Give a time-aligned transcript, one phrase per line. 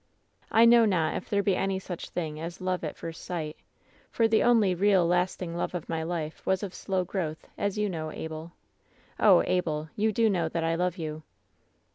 [0.51, 3.57] "I know not if there be any such thing as love at first sight;
[4.09, 7.87] for the only real, lasting love of my life was of slow growth, as you
[7.87, 8.53] know, Abel.
[9.19, 9.89] Oh, Abel!
[9.95, 11.21] you do know that I love you